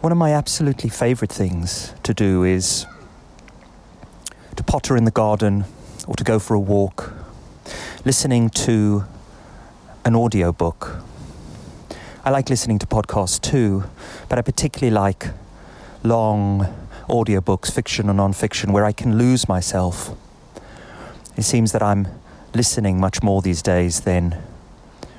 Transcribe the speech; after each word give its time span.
one 0.00 0.12
of 0.12 0.18
my 0.18 0.32
absolutely 0.32 0.88
favourite 0.88 1.32
things 1.32 1.92
to 2.04 2.14
do 2.14 2.44
is 2.44 2.86
to 4.54 4.62
potter 4.62 4.96
in 4.96 5.04
the 5.04 5.10
garden 5.10 5.64
or 6.06 6.14
to 6.14 6.22
go 6.22 6.38
for 6.38 6.54
a 6.54 6.60
walk, 6.60 7.12
listening 8.04 8.48
to 8.48 9.04
an 10.04 10.14
audiobook. 10.14 10.98
I 12.24 12.30
like 12.30 12.48
listening 12.48 12.78
to 12.78 12.86
podcasts 12.86 13.40
too, 13.40 13.84
but 14.28 14.38
I 14.38 14.42
particularly 14.42 14.94
like 14.94 15.30
long 16.04 16.72
audiobooks, 17.08 17.72
fiction 17.72 18.08
or 18.08 18.14
non-fiction, 18.14 18.72
where 18.72 18.84
I 18.84 18.92
can 18.92 19.18
lose 19.18 19.48
myself. 19.48 20.16
It 21.36 21.42
seems 21.42 21.72
that 21.72 21.82
I'm 21.82 22.06
listening 22.54 23.00
much 23.00 23.20
more 23.22 23.42
these 23.42 23.62
days 23.62 24.02
than 24.02 24.40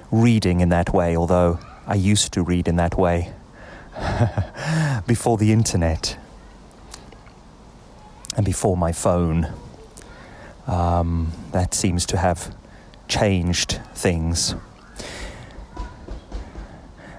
reading 0.09 0.61
in 0.61 0.70
that 0.70 0.93
way, 0.93 1.18
although 1.18 1.59
I 1.86 1.96
used 1.96 2.32
to 2.34 2.43
read 2.43 2.68
in 2.68 2.77
that 2.77 2.98
way. 2.98 3.34
before 5.07 5.38
the 5.38 5.52
internet 5.52 6.17
and 8.35 8.45
before 8.45 8.77
my 8.77 8.91
phone. 8.91 9.53
Um, 10.67 11.31
that 11.52 11.73
seems 11.73 12.05
to 12.08 12.17
have 12.17 12.55
changed 13.08 13.80
things. 13.94 14.55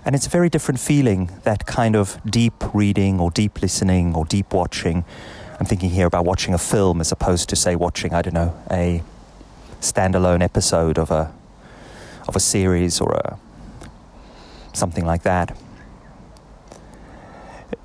And 0.05 0.15
it's 0.15 0.27
a 0.27 0.30
very 0.30 0.48
different 0.48 0.80
feeling, 0.80 1.30
that 1.43 1.66
kind 1.66 1.95
of 1.95 2.19
deep 2.25 2.55
reading 2.73 3.20
or 3.20 3.31
deep 3.31 3.61
listening 3.61 4.15
or 4.15 4.25
deep 4.25 4.53
watching. 4.53 5.05
I'm 5.59 5.67
thinking 5.67 5.91
here 5.91 6.06
about 6.06 6.25
watching 6.25 6.55
a 6.55 6.59
film 6.59 7.01
as 7.01 7.12
opposed 7.12 7.48
to, 7.51 7.56
say, 7.56 7.77
watching, 7.77 8.15
I 8.15 8.23
don't 8.23 8.34
know, 8.34 8.55
a 8.70 9.03
standalone 9.81 10.42
episode 10.42 10.98
of 10.98 11.11
a, 11.11 11.33
of 12.27 12.37
a 12.37 12.41
series 12.41 13.01
or 13.01 13.12
a, 13.12 13.39
something 14.73 15.05
like 15.05 15.23
that 15.25 15.56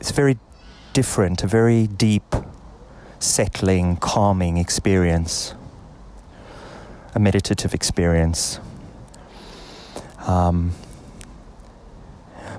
it's 0.06 0.12
very 0.12 0.38
different, 0.94 1.42
a 1.42 1.48
very 1.48 1.88
deep, 1.88 2.36
settling, 3.18 3.98
calming 3.98 4.58
experience, 4.58 5.56
a 7.16 7.20
meditative 7.20 7.74
experience. 7.74 8.60
Um, 10.28 10.74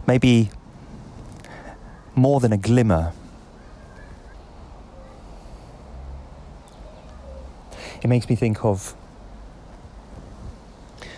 maybe 0.08 0.50
more 2.16 2.40
than 2.40 2.52
a 2.52 2.56
glimmer. 2.56 3.12
It 8.02 8.08
makes 8.08 8.28
me 8.28 8.34
think 8.34 8.64
of 8.64 8.96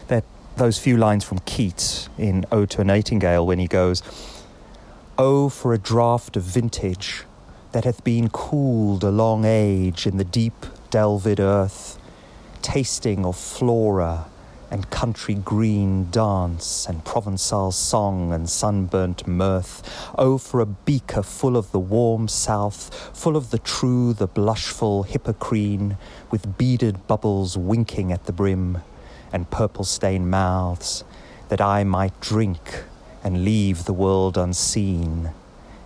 that 0.09 0.25
those 0.59 0.79
few 0.79 0.99
lines 0.99 1.25
from 1.25 1.39
Keats 1.47 2.11
in 2.19 2.45
Ode 2.53 2.69
to 2.69 2.83
a 2.83 2.85
Nightingale 2.85 3.47
when 3.47 3.59
he 3.59 3.67
goes, 3.67 4.03
Oh, 5.21 5.49
for 5.49 5.75
a 5.75 5.79
draught 5.79 6.37
of 6.37 6.45
vintage 6.45 7.25
that 7.73 7.83
hath 7.83 8.05
been 8.05 8.29
cooled 8.29 9.03
a 9.03 9.11
long 9.11 9.45
age 9.45 10.07
in 10.07 10.17
the 10.17 10.23
deep 10.23 10.65
delved 10.91 11.41
earth, 11.41 11.99
tasting 12.63 13.27
of 13.27 13.37
flora 13.37 14.27
and 14.71 14.89
country 14.91 15.35
green 15.35 16.09
dance 16.13 16.87
and 16.87 17.05
Provençal 17.05 17.73
song 17.73 18.33
and 18.33 18.49
sunburnt 18.49 19.27
mirth. 19.27 19.83
Oh, 20.17 20.39
for 20.39 20.61
a 20.61 20.67
beaker 20.67 21.25
full 21.25 21.57
of 21.57 21.73
the 21.73 21.81
warm 21.81 22.29
south, 22.29 22.95
full 23.13 23.37
of 23.37 23.51
the 23.51 23.59
true, 23.59 24.13
the 24.13 24.29
blushful 24.29 25.03
hippocrene, 25.03 25.97
with 26.31 26.57
beaded 26.57 27.09
bubbles 27.09 27.59
winking 27.59 28.13
at 28.13 28.27
the 28.27 28.33
brim, 28.33 28.83
and 29.33 29.51
purple 29.51 29.83
stained 29.83 30.31
mouths, 30.31 31.03
that 31.49 31.61
I 31.61 31.83
might 31.83 32.21
drink 32.21 32.85
and 33.23 33.45
leave 33.45 33.85
the 33.85 33.93
world 33.93 34.37
unseen, 34.37 35.31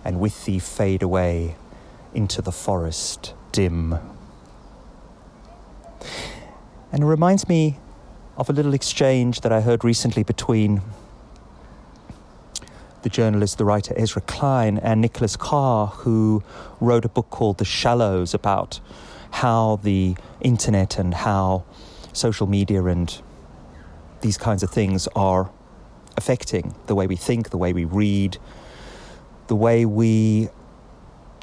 and 0.05 0.19
with 0.19 0.45
thee 0.45 0.59
fade 0.59 1.01
away 1.01 1.55
into 2.13 2.41
the 2.41 2.51
forest 2.51 3.33
dim. 3.51 3.97
And 6.91 7.03
it 7.03 7.05
reminds 7.05 7.47
me 7.47 7.79
of 8.37 8.49
a 8.49 8.53
little 8.53 8.73
exchange 8.73 9.41
that 9.41 9.51
I 9.51 9.61
heard 9.61 9.83
recently 9.83 10.23
between 10.23 10.81
the 13.03 13.09
journalist, 13.09 13.57
the 13.57 13.65
writer 13.65 13.93
Ezra 13.97 14.21
Klein, 14.21 14.77
and 14.77 15.01
Nicholas 15.01 15.35
Carr, 15.35 15.87
who 15.87 16.43
wrote 16.79 17.05
a 17.05 17.09
book 17.09 17.29
called 17.29 17.57
The 17.57 17.65
Shallows 17.65 18.33
about 18.33 18.79
how 19.31 19.79
the 19.83 20.15
internet 20.41 20.97
and 20.97 21.13
how 21.13 21.63
social 22.13 22.47
media 22.47 22.83
and 22.85 23.21
these 24.21 24.37
kinds 24.37 24.63
of 24.63 24.69
things 24.69 25.07
are 25.15 25.51
affecting 26.17 26.75
the 26.87 26.95
way 26.95 27.07
we 27.07 27.15
think, 27.15 27.49
the 27.49 27.57
way 27.57 27.73
we 27.73 27.85
read, 27.85 28.37
the 29.47 29.55
way 29.55 29.85
we 29.85 30.49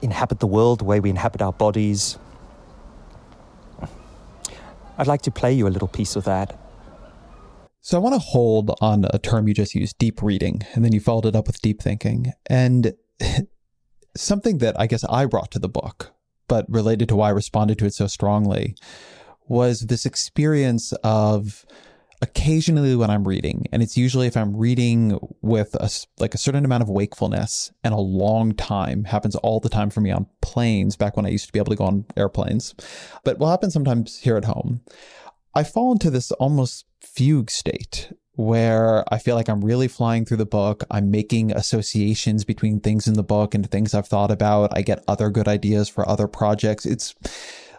inhabit 0.03 0.41
the 0.41 0.47
world, 0.47 0.81
the 0.81 0.85
way 0.85 1.01
we 1.01 1.11
inhabit 1.11 1.43
our 1.43 1.53
bodies. 1.53 2.19
I'd 4.99 5.07
like 5.07 5.23
to 5.23 5.31
play 5.31 5.53
you 5.53 5.67
a 5.67 5.71
little 5.71 5.89
piece 5.89 6.17
of 6.17 6.25
that. 6.25 6.59
So 7.81 7.97
I 7.97 8.01
want 8.01 8.15
to 8.15 8.19
hold 8.19 8.77
on 8.83 9.07
a 9.11 9.19
term 9.19 9.49
you 9.49 9.55
just 9.55 9.75
used, 9.75 9.97
deep 9.97 10.23
reading, 10.23 10.63
and 10.75 10.85
then 10.85 10.93
you 10.93 11.01
followed 11.01 11.25
it 11.25 11.35
up 11.35 11.47
with 11.47 11.63
deep 11.63 11.81
thinking. 11.81 12.33
And 12.49 12.95
something 14.17 14.59
that 14.59 14.79
I 14.79 14.87
guess 14.87 15.05
I 15.09 15.25
brought 15.25 15.51
to 15.53 15.59
the 15.59 15.69
book, 15.69 16.13
but 16.47 16.67
related 16.69 17.09
to 17.09 17.17
why 17.17 17.29
I 17.29 17.31
responded 17.31 17.79
to 17.79 17.87
it 17.87 17.95
so 17.95 18.07
strongly, 18.07 18.75
was 19.49 19.81
this 19.81 20.05
experience 20.05 20.93
of 21.03 21.65
occasionally 22.23 22.95
when 22.97 23.11
I'm 23.11 23.27
reading, 23.27 23.67
and 23.73 23.83
it's 23.83 23.97
usually 23.97 24.27
if 24.27 24.37
I'm 24.37 24.57
reading 24.57 25.19
with 25.41 25.75
a, 25.75 25.91
like 26.19 26.35
a 26.35 26.39
certain 26.39 26.65
amount 26.65 26.83
of 26.83 26.89
wakefulness 26.89 27.73
and 27.83 27.95
a 27.95 27.99
long 27.99 28.53
time, 28.53 29.05
happens 29.05 29.37
all 29.37 29.61
the 29.61 29.69
time 29.69 29.91
for 29.91 30.01
me 30.01 30.11
on 30.11 30.27
planes 30.43 30.97
back 30.97 31.17
when 31.17 31.27
I 31.27 31.31
used 31.31 31.47
to 31.47 31.53
be 31.53 31.59
able 31.59 31.71
to 31.71 31.77
go 31.77 31.85
on 31.85 32.05
airplanes, 32.17 32.75
but 33.25 33.39
will 33.39 33.51
happen 33.51 33.71
sometimes 33.71 34.19
here 34.19 34.37
at 34.37 34.45
home. 34.45 34.81
I 35.55 35.65
fall 35.65 35.93
into 35.93 36.11
this 36.11 36.31
almost 36.33 36.87
fugue 37.01 37.51
state 37.51 38.13
where 38.35 39.05
I 39.13 39.19
feel 39.19 39.35
like 39.35 39.49
I'm 39.49 39.65
really 39.65 39.89
flying 39.89 40.25
through 40.25 40.39
the 40.39 40.47
book. 40.47 40.85
I'm 40.91 41.11
making 41.11 41.53
associations 41.53 42.45
between 42.45 42.81
things 42.81 43.07
in 43.07 43.15
the 43.15 43.23
book 43.23 43.55
and 43.55 43.69
things 43.69 43.93
I've 43.93 44.07
thought 44.07 44.31
about. 44.31 44.77
I 44.77 44.83
get 44.83 45.05
other 45.09 45.31
good 45.31 45.49
ideas 45.49 45.89
for 45.89 46.09
other 46.09 46.29
projects. 46.29 46.87
It's 46.87 47.15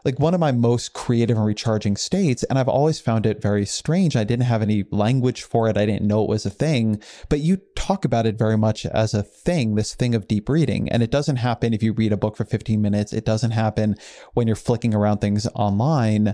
like 0.03 0.19
one 0.19 0.33
of 0.33 0.39
my 0.39 0.51
most 0.51 0.93
creative 0.93 1.37
and 1.37 1.45
recharging 1.45 1.95
states. 1.95 2.43
And 2.43 2.57
I've 2.57 2.67
always 2.67 2.99
found 2.99 3.25
it 3.25 3.41
very 3.41 3.65
strange. 3.65 4.15
I 4.15 4.23
didn't 4.23 4.45
have 4.45 4.61
any 4.61 4.85
language 4.91 5.43
for 5.43 5.67
it. 5.69 5.77
I 5.77 5.85
didn't 5.85 6.07
know 6.07 6.23
it 6.23 6.29
was 6.29 6.45
a 6.45 6.49
thing, 6.49 7.01
but 7.29 7.39
you 7.39 7.57
talk 7.75 8.05
about 8.05 8.25
it 8.25 8.37
very 8.37 8.57
much 8.57 8.85
as 8.85 9.13
a 9.13 9.23
thing, 9.23 9.75
this 9.75 9.95
thing 9.95 10.15
of 10.15 10.27
deep 10.27 10.49
reading. 10.49 10.89
And 10.89 11.03
it 11.03 11.11
doesn't 11.11 11.37
happen 11.37 11.73
if 11.73 11.83
you 11.83 11.93
read 11.93 12.13
a 12.13 12.17
book 12.17 12.35
for 12.35 12.45
15 12.45 12.81
minutes. 12.81 13.13
It 13.13 13.25
doesn't 13.25 13.51
happen 13.51 13.95
when 14.33 14.47
you're 14.47 14.55
flicking 14.55 14.93
around 14.93 15.19
things 15.19 15.47
online. 15.55 16.33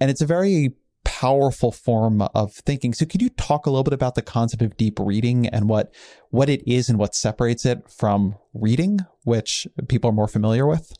And 0.00 0.10
it's 0.10 0.22
a 0.22 0.26
very 0.26 0.74
powerful 1.04 1.72
form 1.72 2.22
of 2.34 2.52
thinking. 2.52 2.92
So 2.94 3.06
could 3.06 3.22
you 3.22 3.30
talk 3.30 3.66
a 3.66 3.70
little 3.70 3.84
bit 3.84 3.92
about 3.92 4.14
the 4.14 4.22
concept 4.22 4.62
of 4.62 4.76
deep 4.76 4.98
reading 4.98 5.46
and 5.46 5.68
what 5.68 5.94
what 6.30 6.48
it 6.48 6.62
is 6.70 6.88
and 6.88 6.98
what 6.98 7.14
separates 7.14 7.64
it 7.64 7.90
from 7.90 8.36
reading, 8.54 9.00
which 9.24 9.66
people 9.88 10.10
are 10.10 10.14
more 10.14 10.28
familiar 10.28 10.66
with? 10.66 10.92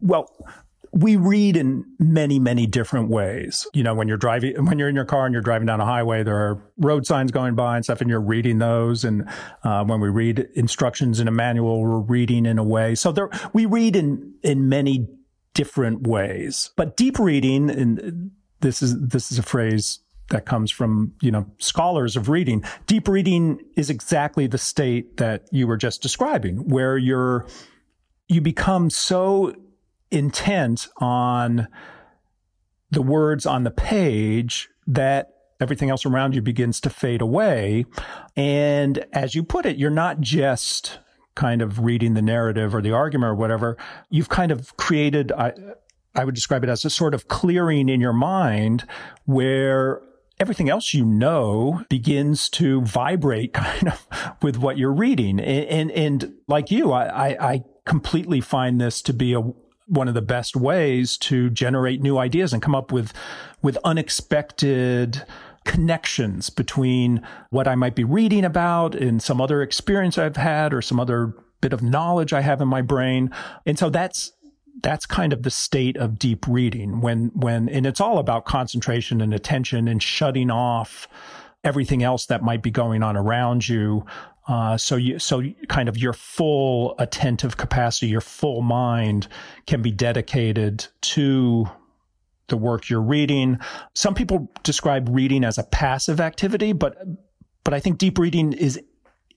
Well, 0.00 0.28
we 0.92 1.16
read 1.16 1.56
in 1.56 1.84
many, 1.98 2.38
many 2.38 2.66
different 2.66 3.08
ways. 3.08 3.66
You 3.72 3.82
know, 3.82 3.94
when 3.94 4.08
you're 4.08 4.16
driving, 4.16 4.64
when 4.64 4.78
you're 4.78 4.88
in 4.88 4.96
your 4.96 5.04
car 5.04 5.24
and 5.24 5.32
you're 5.32 5.42
driving 5.42 5.66
down 5.66 5.80
a 5.80 5.84
highway, 5.84 6.22
there 6.22 6.36
are 6.36 6.62
road 6.78 7.06
signs 7.06 7.30
going 7.30 7.54
by 7.54 7.76
and 7.76 7.84
stuff, 7.84 8.00
and 8.00 8.10
you're 8.10 8.20
reading 8.20 8.58
those. 8.58 9.04
And 9.04 9.28
uh, 9.62 9.84
when 9.84 10.00
we 10.00 10.08
read 10.08 10.48
instructions 10.54 11.20
in 11.20 11.28
a 11.28 11.30
manual, 11.30 11.80
we're 11.80 12.00
reading 12.00 12.44
in 12.44 12.58
a 12.58 12.64
way. 12.64 12.94
So 12.94 13.12
there, 13.12 13.30
we 13.52 13.66
read 13.66 13.94
in 13.94 14.34
in 14.42 14.68
many 14.68 15.08
different 15.54 16.06
ways. 16.06 16.70
But 16.76 16.96
deep 16.96 17.18
reading, 17.18 17.70
and 17.70 18.32
this 18.60 18.82
is 18.82 18.98
this 19.00 19.30
is 19.30 19.38
a 19.38 19.44
phrase 19.44 20.00
that 20.30 20.46
comes 20.46 20.70
from 20.70 21.12
you 21.20 21.30
know 21.30 21.46
scholars 21.58 22.16
of 22.16 22.28
reading. 22.28 22.64
Deep 22.86 23.06
reading 23.06 23.60
is 23.76 23.90
exactly 23.90 24.48
the 24.48 24.58
state 24.58 25.18
that 25.18 25.44
you 25.52 25.68
were 25.68 25.76
just 25.76 26.02
describing, 26.02 26.68
where 26.68 26.98
you're 26.98 27.46
you 28.28 28.40
become 28.40 28.90
so 28.90 29.54
intent 30.10 30.88
on 30.98 31.68
the 32.90 33.02
words 33.02 33.46
on 33.46 33.64
the 33.64 33.70
page 33.70 34.68
that 34.86 35.30
everything 35.60 35.90
else 35.90 36.06
around 36.06 36.34
you 36.34 36.42
begins 36.42 36.80
to 36.80 36.90
fade 36.90 37.20
away. 37.20 37.84
And 38.36 39.04
as 39.12 39.34
you 39.34 39.42
put 39.42 39.66
it, 39.66 39.76
you're 39.76 39.90
not 39.90 40.20
just 40.20 40.98
kind 41.34 41.62
of 41.62 41.80
reading 41.80 42.14
the 42.14 42.22
narrative 42.22 42.74
or 42.74 42.82
the 42.82 42.92
argument 42.92 43.30
or 43.30 43.34
whatever. 43.34 43.76
You've 44.08 44.28
kind 44.28 44.50
of 44.50 44.76
created, 44.76 45.32
I, 45.32 45.52
I 46.14 46.24
would 46.24 46.34
describe 46.34 46.64
it 46.64 46.70
as 46.70 46.84
a 46.84 46.90
sort 46.90 47.14
of 47.14 47.28
clearing 47.28 47.88
in 47.88 48.00
your 48.00 48.12
mind 48.12 48.86
where 49.26 50.02
everything 50.40 50.70
else 50.70 50.94
you 50.94 51.04
know 51.04 51.84
begins 51.88 52.48
to 52.48 52.82
vibrate 52.82 53.52
kind 53.54 53.88
of 53.88 54.06
with 54.42 54.56
what 54.56 54.78
you're 54.78 54.92
reading. 54.92 55.38
And, 55.38 55.66
and, 55.66 55.90
and 55.92 56.34
like 56.48 56.70
you, 56.70 56.92
I, 56.92 57.28
I, 57.28 57.52
I 57.52 57.64
completely 57.84 58.40
find 58.40 58.80
this 58.80 59.02
to 59.02 59.12
be 59.12 59.34
a, 59.34 59.42
one 59.90 60.08
of 60.08 60.14
the 60.14 60.22
best 60.22 60.54
ways 60.56 61.18
to 61.18 61.50
generate 61.50 62.00
new 62.00 62.16
ideas 62.16 62.52
and 62.52 62.62
come 62.62 62.74
up 62.74 62.92
with 62.92 63.12
with 63.60 63.76
unexpected 63.84 65.22
connections 65.64 66.48
between 66.48 67.22
what 67.50 67.68
I 67.68 67.74
might 67.74 67.94
be 67.94 68.04
reading 68.04 68.44
about 68.44 68.94
and 68.94 69.22
some 69.22 69.40
other 69.40 69.62
experience 69.62 70.16
I've 70.16 70.36
had 70.36 70.72
or 70.72 70.80
some 70.80 70.98
other 70.98 71.34
bit 71.60 71.72
of 71.72 71.82
knowledge 71.82 72.32
I 72.32 72.40
have 72.40 72.60
in 72.60 72.68
my 72.68 72.82
brain. 72.82 73.30
And 73.66 73.78
so 73.78 73.90
that's 73.90 74.32
that's 74.82 75.04
kind 75.04 75.32
of 75.32 75.42
the 75.42 75.50
state 75.50 75.96
of 75.96 76.18
deep 76.18 76.46
reading 76.46 77.00
when 77.00 77.32
when 77.34 77.68
and 77.68 77.84
it's 77.84 78.00
all 78.00 78.18
about 78.18 78.44
concentration 78.44 79.20
and 79.20 79.34
attention 79.34 79.88
and 79.88 80.02
shutting 80.02 80.50
off 80.50 81.08
everything 81.64 82.02
else 82.02 82.26
that 82.26 82.42
might 82.42 82.62
be 82.62 82.70
going 82.70 83.02
on 83.02 83.16
around 83.16 83.68
you 83.68 84.06
uh, 84.50 84.76
so 84.76 84.96
you 84.96 85.18
so 85.18 85.42
kind 85.68 85.88
of 85.88 85.96
your 85.96 86.12
full 86.12 86.94
attentive 86.98 87.56
capacity 87.56 88.08
your 88.08 88.20
full 88.20 88.62
mind 88.62 89.28
can 89.66 89.80
be 89.80 89.92
dedicated 89.92 90.86
to 91.00 91.66
the 92.48 92.56
work 92.56 92.88
you're 92.88 93.00
reading. 93.00 93.58
Some 93.94 94.14
people 94.14 94.50
describe 94.64 95.08
reading 95.08 95.44
as 95.44 95.56
a 95.56 95.62
passive 95.62 96.20
activity 96.20 96.72
but 96.72 96.98
but 97.62 97.74
i 97.74 97.80
think 97.80 97.98
deep 97.98 98.18
reading 98.18 98.52
is 98.52 98.80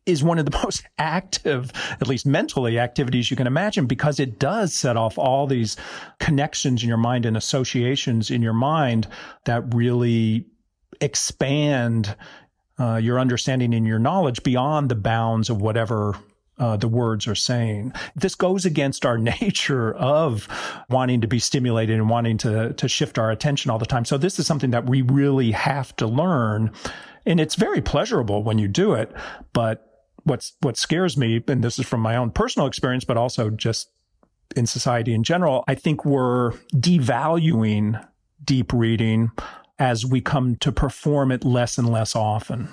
is 0.06 0.24
one 0.24 0.40
of 0.40 0.46
the 0.46 0.58
most 0.64 0.84
active, 0.98 1.72
at 2.02 2.08
least 2.08 2.26
mentally, 2.26 2.80
activities 2.80 3.32
you 3.32 3.38
can 3.38 3.48
imagine 3.48 3.86
because 3.86 4.20
it 4.20 4.40
does 4.40 4.74
set 4.74 4.98
off 4.98 5.18
all 5.18 5.48
these 5.48 5.78
connections 6.20 6.84
in 6.84 6.90
your 6.90 6.98
mind 6.98 7.26
and 7.26 7.38
associations 7.38 8.30
in 8.30 8.42
your 8.42 8.54
mind 8.54 9.08
that 9.46 9.74
really 9.74 10.46
expand 11.02 12.16
uh, 12.80 12.96
your 12.96 13.20
understanding 13.20 13.74
and 13.74 13.86
your 13.86 14.00
knowledge 14.00 14.44
beyond 14.44 14.90
the 14.90 14.96
bounds 14.96 15.50
of 15.50 15.62
whatever 15.62 16.16
uh, 16.60 16.78
the 16.78 16.88
words 16.88 17.28
are 17.28 17.36
saying. 17.36 17.94
This 18.16 18.36
goes 18.36 18.66
against 18.66 19.06
our 19.06 19.18
nature 19.42 19.94
of 19.96 20.48
wanting 20.90 21.22
to 21.22 21.28
be 21.28 21.40
stimulated 21.40 21.98
and 21.98 22.10
wanting 22.10 22.38
to 22.40 22.74
to 22.74 22.88
shift 22.88 23.18
our 23.18 23.32
attention 23.32 23.72
all 23.72 23.80
the 23.80 23.86
time. 23.86 24.06
So 24.06 24.18
this 24.18 24.40
is 24.40 24.48
something 24.48 24.72
that 24.72 24.88
we 24.88 25.02
really 25.02 25.52
have 25.52 25.96
to 25.98 26.08
learn, 26.08 26.72
and 27.26 27.40
it's 27.40 27.56
very 27.56 27.82
pleasurable 27.82 28.44
when 28.44 28.60
you 28.60 28.68
do 28.68 28.94
it. 28.94 29.12
But 29.54 30.06
what's 30.24 30.54
what 30.62 30.78
scares 30.78 31.18
me, 31.18 31.44
and 31.48 31.64
this 31.64 31.80
is 31.80 31.86
from 31.86 32.02
my 32.02 32.16
own 32.16 32.32
personal 32.32 32.68
experience, 32.68 33.04
but 33.04 33.18
also 33.18 33.50
just 33.50 33.90
in 34.56 34.68
society 34.68 35.14
in 35.14 35.24
general, 35.24 35.64
I 35.68 35.76
think 35.76 36.06
we're 36.06 36.52
devaluing 36.76 38.06
deep 38.44 38.74
reading 38.74 39.32
as 39.80 40.06
we 40.06 40.22
come 40.22 40.56
to 40.58 40.72
perform 40.72 41.32
it 41.32 41.44
less 41.44 41.78
and 41.78 41.90
less 41.90 42.16
often. 42.16 42.70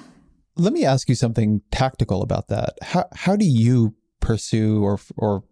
Let 0.57 0.73
me 0.73 0.85
ask 0.85 1.09
you 1.09 1.15
something 1.15 1.63
tactical 1.71 2.23
about 2.23 2.49
that. 2.49 2.75
How 2.83 3.07
how 3.15 3.37
do 3.37 3.45
you 3.45 3.95
pursue 4.21 4.83
or 4.83 4.99
or 5.17 5.45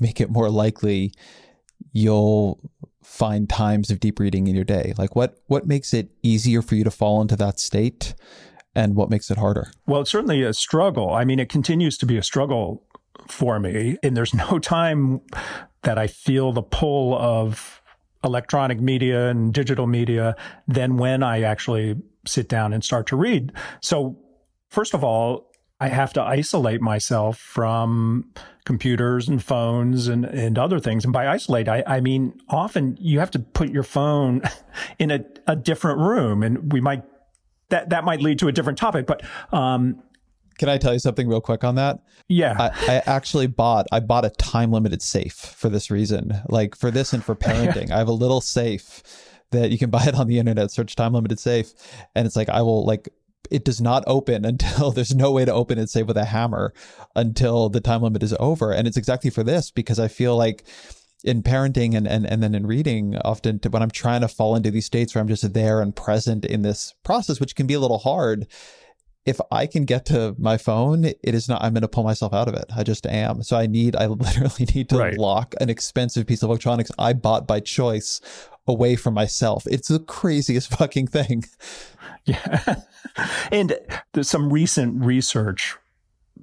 make 0.00 0.20
it 0.20 0.30
more 0.30 0.50
likely 0.50 1.12
you'll 1.92 2.58
find 3.02 3.48
times 3.48 3.90
of 3.90 4.00
deep 4.00 4.18
reading 4.18 4.46
in 4.46 4.54
your 4.54 4.64
day? 4.64 4.94
Like 4.98 5.14
what 5.14 5.38
what 5.46 5.66
makes 5.66 5.94
it 5.94 6.10
easier 6.22 6.62
for 6.62 6.74
you 6.74 6.84
to 6.84 6.90
fall 6.90 7.20
into 7.20 7.36
that 7.36 7.60
state 7.60 8.14
and 8.74 8.96
what 8.96 9.10
makes 9.10 9.30
it 9.30 9.38
harder? 9.38 9.70
Well, 9.86 10.00
it's 10.00 10.10
certainly 10.10 10.42
a 10.42 10.54
struggle. 10.54 11.12
I 11.12 11.24
mean, 11.24 11.38
it 11.38 11.48
continues 11.48 11.98
to 11.98 12.06
be 12.06 12.16
a 12.16 12.22
struggle 12.22 12.84
for 13.28 13.60
me. 13.60 13.98
And 14.02 14.16
there's 14.16 14.34
no 14.50 14.58
time 14.58 15.20
that 15.82 15.98
I 15.98 16.06
feel 16.06 16.52
the 16.52 16.62
pull 16.62 17.14
of 17.16 17.81
electronic 18.24 18.80
media 18.80 19.28
and 19.28 19.52
digital 19.52 19.86
media 19.86 20.36
than 20.68 20.96
when 20.96 21.22
I 21.22 21.42
actually 21.42 21.96
sit 22.26 22.48
down 22.48 22.72
and 22.72 22.84
start 22.84 23.06
to 23.08 23.16
read. 23.16 23.52
So, 23.80 24.18
first 24.68 24.94
of 24.94 25.02
all, 25.02 25.50
I 25.80 25.88
have 25.88 26.12
to 26.12 26.22
isolate 26.22 26.80
myself 26.80 27.38
from 27.38 28.30
computers 28.64 29.28
and 29.28 29.42
phones 29.42 30.06
and, 30.06 30.24
and 30.24 30.56
other 30.56 30.78
things. 30.78 31.04
And 31.04 31.12
by 31.12 31.26
isolate, 31.26 31.68
I, 31.68 31.82
I 31.86 32.00
mean, 32.00 32.40
often 32.48 32.96
you 33.00 33.18
have 33.18 33.32
to 33.32 33.40
put 33.40 33.70
your 33.70 33.82
phone 33.82 34.42
in 35.00 35.10
a, 35.10 35.24
a 35.48 35.56
different 35.56 35.98
room. 35.98 36.44
And 36.44 36.72
we 36.72 36.80
might 36.80 37.02
that 37.70 37.88
that 37.88 38.04
might 38.04 38.20
lead 38.20 38.38
to 38.38 38.48
a 38.48 38.52
different 38.52 38.78
topic. 38.78 39.06
But 39.06 39.22
um, 39.52 40.02
can 40.58 40.68
I 40.68 40.78
tell 40.78 40.92
you 40.92 40.98
something 40.98 41.28
real 41.28 41.40
quick 41.40 41.64
on 41.64 41.74
that? 41.76 42.00
Yeah, 42.28 42.56
I, 42.58 42.96
I 42.96 43.02
actually 43.06 43.46
bought 43.46 43.86
I 43.92 44.00
bought 44.00 44.24
a 44.24 44.30
time 44.30 44.72
limited 44.72 45.02
safe 45.02 45.34
for 45.34 45.68
this 45.68 45.90
reason. 45.90 46.40
Like 46.48 46.74
for 46.76 46.90
this 46.90 47.12
and 47.12 47.24
for 47.24 47.34
parenting, 47.36 47.90
I 47.90 47.98
have 47.98 48.08
a 48.08 48.12
little 48.12 48.40
safe 48.40 49.02
that 49.50 49.70
you 49.70 49.78
can 49.78 49.90
buy 49.96 50.04
it 50.04 50.14
on 50.14 50.26
the 50.26 50.38
internet. 50.38 50.70
Search 50.70 50.96
time 50.96 51.12
limited 51.12 51.38
safe, 51.38 51.72
and 52.14 52.26
it's 52.26 52.36
like 52.36 52.48
I 52.48 52.62
will 52.62 52.84
like 52.84 53.08
it 53.50 53.64
does 53.64 53.80
not 53.80 54.04
open 54.06 54.44
until 54.46 54.90
there's 54.90 55.14
no 55.14 55.32
way 55.32 55.44
to 55.44 55.52
open 55.52 55.78
it 55.78 55.90
say 55.90 56.02
with 56.02 56.16
a 56.16 56.24
hammer 56.24 56.72
until 57.14 57.68
the 57.68 57.80
time 57.80 58.02
limit 58.02 58.22
is 58.22 58.34
over 58.40 58.72
and 58.72 58.86
it's 58.86 58.96
exactly 58.96 59.30
for 59.30 59.42
this 59.42 59.70
because 59.70 59.98
i 59.98 60.06
feel 60.06 60.36
like 60.36 60.64
in 61.24 61.42
parenting 61.42 61.96
and, 61.96 62.06
and, 62.06 62.26
and 62.26 62.42
then 62.42 62.54
in 62.54 62.66
reading 62.66 63.16
often 63.24 63.58
to, 63.60 63.70
when 63.70 63.82
I'm 63.82 63.90
trying 63.90 64.22
to 64.22 64.28
fall 64.28 64.56
into 64.56 64.70
these 64.70 64.86
states 64.86 65.14
where 65.14 65.22
I'm 65.22 65.28
just 65.28 65.52
there 65.52 65.80
and 65.80 65.94
present 65.94 66.44
in 66.44 66.62
this 66.62 66.94
process, 67.04 67.40
which 67.40 67.54
can 67.54 67.66
be 67.66 67.74
a 67.74 67.80
little 67.80 67.98
hard. 67.98 68.46
If 69.24 69.40
I 69.50 69.66
can 69.66 69.84
get 69.84 70.06
to 70.06 70.34
my 70.38 70.56
phone, 70.56 71.04
it 71.04 71.18
is 71.22 71.48
not, 71.48 71.62
I'm 71.62 71.72
going 71.74 71.82
to 71.82 71.88
pull 71.88 72.04
myself 72.04 72.32
out 72.32 72.48
of 72.48 72.54
it. 72.54 72.64
I 72.76 72.82
just 72.82 73.06
am. 73.06 73.42
So 73.42 73.56
I 73.56 73.66
need, 73.66 73.94
I 73.94 74.06
literally 74.08 74.66
need 74.74 74.88
to 74.90 74.98
right. 74.98 75.16
lock 75.16 75.54
an 75.60 75.70
expensive 75.70 76.26
piece 76.26 76.42
of 76.42 76.50
electronics 76.50 76.90
I 76.98 77.12
bought 77.12 77.46
by 77.46 77.60
choice 77.60 78.20
away 78.66 78.96
from 78.96 79.14
myself. 79.14 79.66
It's 79.66 79.88
the 79.88 80.00
craziest 80.00 80.70
fucking 80.76 81.08
thing. 81.08 81.44
Yeah. 82.24 82.76
and 83.52 83.78
there's 84.12 84.30
some 84.30 84.52
recent 84.52 85.04
research 85.04 85.76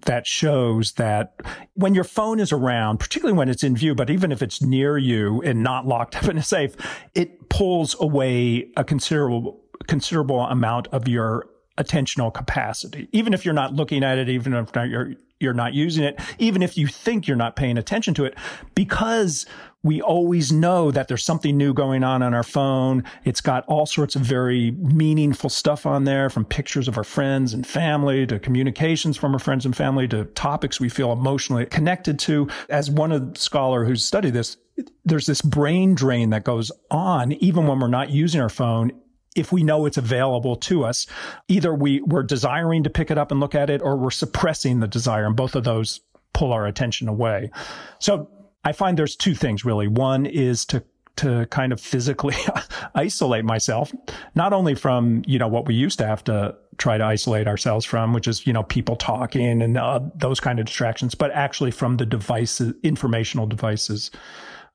that 0.06 0.26
shows 0.26 0.94
that 0.94 1.42
when 1.74 1.94
your 1.94 2.04
phone 2.04 2.40
is 2.40 2.52
around, 2.52 3.00
particularly 3.00 3.38
when 3.38 3.50
it's 3.50 3.64
in 3.64 3.76
view, 3.76 3.96
but 3.96 4.10
even 4.10 4.32
if 4.32 4.42
it's 4.42 4.62
near 4.62 4.98
you 4.98 5.42
and 5.42 5.62
not 5.64 5.86
locked 5.86 6.16
up 6.16 6.30
in 6.30 6.38
a 6.38 6.44
safe, 6.44 6.76
it 7.16 7.50
pulls 7.50 8.00
away 8.00 8.70
a 8.78 8.84
considerable 8.84 9.62
considerable 9.88 10.42
amount 10.42 10.88
of 10.88 11.08
your 11.08 11.48
attentional 11.80 12.34
capacity. 12.34 13.08
Even 13.12 13.34
if 13.34 13.46
you're 13.46 13.54
not 13.54 13.74
looking 13.74 14.04
at 14.04 14.18
it, 14.18 14.30
even 14.30 14.54
if 14.54 14.70
you're 14.76 15.16
you're 15.40 15.54
not 15.54 15.74
using 15.74 16.04
it, 16.04 16.20
even 16.38 16.62
if 16.62 16.78
you 16.78 16.86
think 16.86 17.26
you're 17.26 17.38
not 17.38 17.56
paying 17.56 17.78
attention 17.78 18.14
to 18.14 18.26
it, 18.26 18.36
because 18.76 19.46
we 19.84 20.02
always 20.02 20.52
know 20.52 20.92
that 20.92 21.08
there's 21.08 21.24
something 21.24 21.56
new 21.56 21.74
going 21.74 22.04
on 22.04 22.22
on 22.22 22.34
our 22.34 22.44
phone. 22.44 23.06
It's 23.24 23.40
got 23.40 23.66
all 23.68 23.86
sorts 23.86 24.18
of 24.18 24.22
very 24.22 24.72
meaningful 24.72 25.50
stuff 25.50 25.86
on 25.86 26.04
there 26.04 26.30
from 26.30 26.44
pictures 26.44 26.90
of 26.90 26.98
our 26.98 27.06
friends 27.06 27.54
and 27.54 27.66
family 27.66 28.28
to 28.28 28.40
communications 28.40 29.16
from 29.16 29.32
our 29.32 29.40
friends 29.40 29.66
and 29.66 29.76
family 29.76 30.08
to 30.10 30.26
topics 30.26 30.82
we 30.82 30.90
feel 30.90 31.14
emotionally 31.14 31.66
connected 31.66 32.20
to. 32.20 32.50
As 32.68 32.92
one 32.92 33.34
scholar 33.36 33.86
who's 33.86 34.04
studied 34.04 34.34
this, 34.34 34.58
there's 35.06 35.26
this 35.26 35.42
brain 35.42 35.96
drain 35.96 36.32
that 36.32 36.44
goes 36.44 36.70
on 36.92 37.32
even 37.34 37.66
when 37.66 37.80
we're 37.80 37.88
not 37.88 38.10
using 38.10 38.42
our 38.42 38.50
phone 38.50 38.92
if 39.36 39.52
we 39.52 39.64
know 39.64 39.86
it's 39.86 39.98
available 39.98 40.56
to 40.56 40.86
us. 40.86 41.08
Either 41.48 41.74
we, 41.74 42.02
we're 42.02 42.24
desiring 42.24 42.84
to 42.84 42.90
pick 42.90 43.12
it 43.12 43.18
up 43.18 43.32
and 43.32 43.40
look 43.40 43.56
at 43.56 43.70
it 43.70 43.82
or 43.82 43.96
we're 43.96 44.12
suppressing 44.12 44.80
the 44.80 44.88
desire. 44.88 45.26
And 45.26 45.36
both 45.36 45.56
of 45.56 45.64
those 45.64 46.02
pull 46.34 46.54
our 46.54 46.66
attention 46.66 47.08
away. 47.08 47.52
So 48.00 48.30
I 48.64 48.72
find 48.72 48.98
there's 48.98 49.16
two 49.16 49.36
things 49.36 49.66
really. 49.66 49.88
One 49.88 50.26
is 50.26 50.66
to 50.66 50.84
to 51.18 51.46
kind 51.48 51.74
of 51.74 51.82
physically 51.82 52.36
isolate 52.96 53.44
myself, 53.44 53.94
not 54.36 54.54
only 54.54 54.74
from, 54.74 55.22
you 55.28 55.38
know, 55.38 55.50
what 55.50 55.68
we 55.68 55.76
used 55.76 56.00
to 56.00 56.08
have 56.08 56.24
to 56.24 56.56
try 56.78 56.98
to 56.98 57.04
isolate 57.04 57.46
ourselves 57.46 57.84
from, 57.84 58.14
which 58.14 58.26
is, 58.26 58.48
you 58.48 58.54
know, 58.54 58.64
people 58.64 58.96
talking 58.96 59.62
and 59.62 59.78
uh, 59.78 60.00
those 60.16 60.40
kind 60.40 60.60
of 60.60 60.66
distractions, 60.66 61.16
but 61.16 61.30
actually 61.32 61.72
from 61.72 61.98
the 61.98 62.06
devices, 62.06 62.74
informational 62.84 63.46
devices 63.46 64.12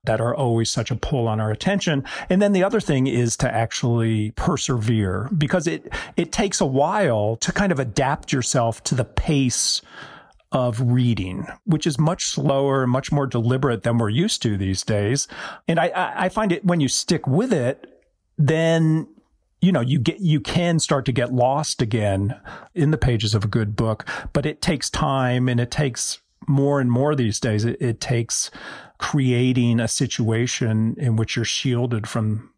that 0.05 0.21
are 0.21 0.35
always 0.35 0.69
such 0.69 0.91
a 0.91 0.95
pull 0.95 1.27
on 1.27 1.39
our 1.39 1.51
attention. 1.51 2.03
And 2.29 2.41
then 2.41 2.53
the 2.53 2.63
other 2.63 2.79
thing 2.79 3.07
is 3.07 3.37
to 3.37 3.53
actually 3.53 4.31
persevere 4.31 5.29
because 5.37 5.67
it, 5.67 5.91
it 6.15 6.31
takes 6.31 6.61
a 6.61 6.65
while 6.65 7.37
to 7.37 7.51
kind 7.51 7.71
of 7.71 7.79
adapt 7.79 8.31
yourself 8.31 8.83
to 8.85 8.95
the 8.95 9.05
pace 9.05 9.81
of 10.51 10.79
reading, 10.79 11.45
which 11.65 11.85
is 11.85 11.99
much 11.99 12.25
slower 12.27 12.83
and 12.83 12.91
much 12.91 13.11
more 13.11 13.27
deliberate 13.27 13.83
than 13.83 13.97
we're 13.97 14.09
used 14.09 14.41
to 14.41 14.57
these 14.57 14.83
days. 14.83 15.27
And 15.67 15.79
I, 15.79 16.13
I 16.15 16.29
find 16.29 16.51
it 16.51 16.63
when 16.63 16.79
you 16.79 16.87
stick 16.87 17.27
with 17.27 17.51
it, 17.51 18.01
then 18.37 19.07
you 19.61 19.71
know 19.71 19.81
you 19.81 19.97
get 19.97 20.19
you 20.19 20.39
can 20.39 20.79
start 20.79 21.05
to 21.05 21.11
get 21.11 21.33
lost 21.33 21.81
again 21.81 22.39
in 22.73 22.91
the 22.91 22.97
pages 22.97 23.33
of 23.33 23.45
a 23.45 23.47
good 23.47 23.75
book 23.75 24.05
but 24.33 24.45
it 24.45 24.61
takes 24.61 24.89
time 24.89 25.47
and 25.47 25.59
it 25.59 25.71
takes 25.71 26.19
more 26.47 26.79
and 26.79 26.91
more 26.91 27.15
these 27.15 27.39
days 27.39 27.65
it, 27.65 27.81
it 27.81 27.99
takes 27.99 28.51
creating 28.97 29.79
a 29.79 29.87
situation 29.87 30.95
in 30.97 31.15
which 31.15 31.35
you're 31.35 31.45
shielded 31.45 32.07
from 32.07 32.51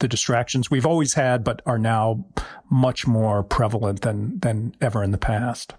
the 0.00 0.08
distractions 0.08 0.70
we've 0.70 0.86
always 0.86 1.14
had 1.14 1.44
but 1.44 1.62
are 1.66 1.78
now 1.78 2.24
much 2.70 3.06
more 3.06 3.42
prevalent 3.42 4.02
than 4.02 4.38
than 4.40 4.74
ever 4.80 5.02
in 5.02 5.10
the 5.10 5.18
past 5.18 5.74